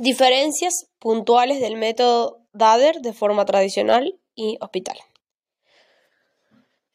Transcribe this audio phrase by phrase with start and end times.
[0.00, 4.96] Diferencias puntuales del método DADER de forma tradicional y hospital.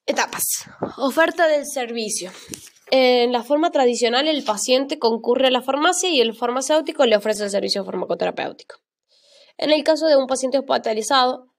[0.06, 0.44] Etapas.
[0.98, 2.32] Oferta del servicio.
[2.92, 7.44] En la forma tradicional, el paciente concurre a la farmacia y el farmacéutico le ofrece
[7.44, 8.78] el servicio farmacoterapéutico.
[9.58, 11.54] En el caso de un paciente hospitalizado,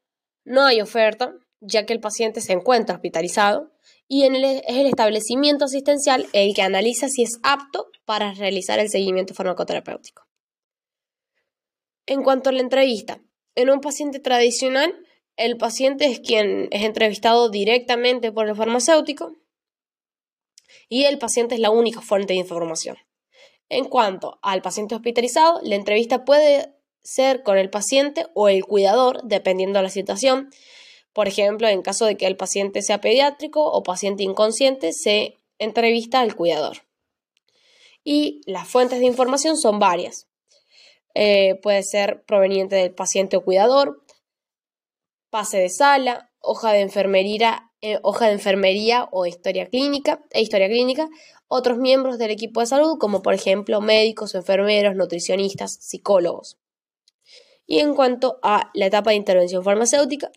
[0.45, 3.71] no hay oferta, ya que el paciente se encuentra hospitalizado
[4.09, 8.89] y en es el establecimiento asistencial el que analiza si es apto para realizar el
[8.89, 10.24] seguimiento farmacoterapéutico.
[12.07, 13.21] En cuanto a la entrevista,
[13.55, 14.95] en un paciente tradicional,
[15.37, 19.37] el paciente es quien es entrevistado directamente por el farmacéutico
[20.89, 22.97] y el paciente es la única fuente de información.
[23.69, 29.23] En cuanto al paciente hospitalizado, la entrevista puede ser con el paciente o el cuidador,
[29.25, 30.51] dependiendo de la situación.
[31.13, 36.21] Por ejemplo, en caso de que el paciente sea pediátrico o paciente inconsciente, se entrevista
[36.21, 36.79] al cuidador.
[38.05, 40.29] Y las fuentes de información son varias.
[41.15, 44.05] Eh, puede ser proveniente del paciente o cuidador,
[45.31, 50.69] pase de sala, hoja de enfermería, eh, hoja de enfermería o historia clínica, e historia
[50.69, 51.09] clínica,
[51.49, 56.59] otros miembros del equipo de salud, como por ejemplo médicos, enfermeros, nutricionistas, psicólogos.
[57.67, 60.31] Y en cuanto a la etapa de intervención farmacéutica,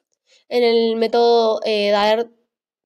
[0.50, 1.92] en el método eh,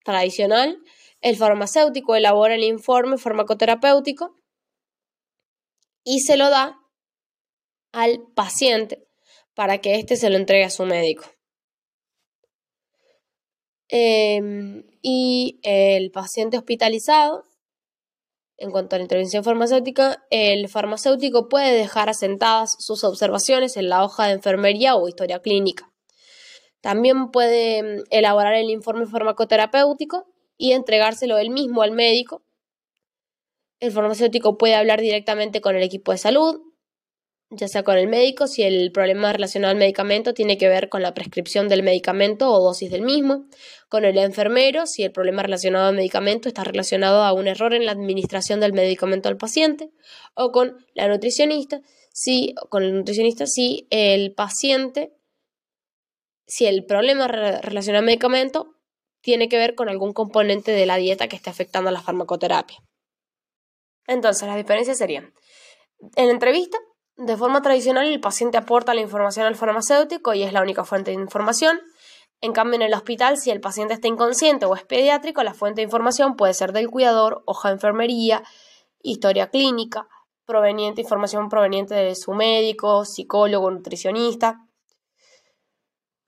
[0.04, 0.80] tradicional,
[1.22, 4.36] el farmacéutico elabora el informe farmacoterapéutico
[6.04, 6.81] y se lo da
[7.92, 9.08] al paciente
[9.54, 11.26] para que éste se lo entregue a su médico.
[13.90, 17.44] Em, y el paciente hospitalizado,
[18.58, 24.04] en cuanto a la intervención farmacéutica, el farmacéutico puede dejar asentadas sus observaciones en la
[24.06, 25.92] hoja de enfermería o historia clínica.
[26.80, 30.26] También puede em, elaborar el informe farmacoterapéutico
[30.58, 32.44] y entregárselo él mismo al médico.
[33.80, 36.62] El farmacéutico puede hablar directamente con el equipo de salud,
[37.52, 41.02] ya sea con el médico, si el problema relacionado al medicamento tiene que ver con
[41.02, 43.46] la prescripción del medicamento o dosis del mismo,
[43.90, 47.86] con el enfermero, si el problema relacionado al medicamento está relacionado a un error en
[47.86, 49.92] la administración del medicamento al paciente,
[50.34, 51.82] o con la nutricionista,
[52.14, 55.12] si, con el nutricionista, si el paciente,
[56.48, 58.76] si el problema relacionado al medicamento
[59.20, 62.78] tiene que ver con algún componente de la dieta que esté afectando a la farmacoterapia.
[64.08, 65.34] Entonces, las diferencias serían,
[66.16, 66.78] en entrevista,
[67.24, 71.12] de forma tradicional, el paciente aporta la información al farmacéutico y es la única fuente
[71.12, 71.80] de información.
[72.42, 75.82] En cambio, en el hospital, si el paciente está inconsciente o es pediátrico, la fuente
[75.82, 78.44] de información puede ser del cuidador, hoja de enfermería,
[79.04, 80.08] historia clínica,
[80.46, 84.66] proveniente, información proveniente de su médico, psicólogo, nutricionista.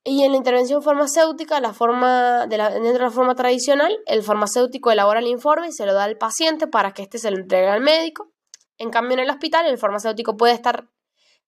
[0.04, 4.22] Y en la intervención farmacéutica, la forma de la, dentro de la forma tradicional, el
[4.22, 7.38] farmacéutico elabora el informe y se lo da al paciente para que éste se lo
[7.38, 8.33] entregue al médico.
[8.78, 10.90] En cambio, en el hospital, el farmacéutico puede estar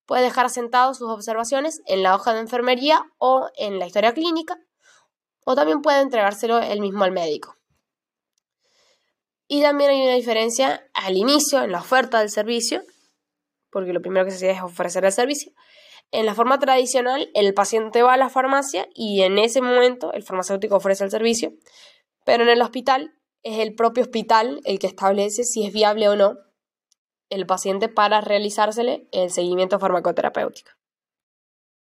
[0.06, 4.60] puede dejar asentados sus observaciones en la hoja de enfermería o en la historia clínica,
[5.46, 7.56] o también puede entregárselo él mismo al médico.
[9.48, 12.82] Y también hay una diferencia al inicio, en la oferta del servicio,
[13.70, 15.52] porque lo primero que se hace es ofrecer el servicio.
[16.12, 20.24] En la forma tradicional, el paciente va a la farmacia y en ese momento el
[20.24, 21.54] farmacéutico ofrece el servicio,
[22.24, 26.16] pero en el hospital es el propio hospital el que establece si es viable o
[26.16, 26.38] no
[27.36, 30.72] el paciente para realizársele el seguimiento farmacoterapéutico.